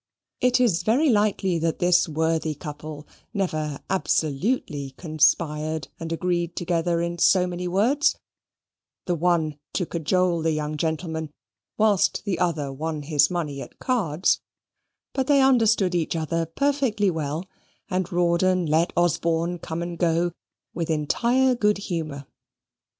[0.39, 7.19] It is very likely that this worthy couple never absolutely conspired and agreed together in
[7.19, 8.17] so many words:
[9.05, 11.29] the one to cajole the young gentleman,
[11.77, 14.41] whilst the other won his money at cards:
[15.13, 17.47] but they understood each other perfectly well,
[17.87, 20.31] and Rawdon let Osborne come and go
[20.73, 22.25] with entire good humour.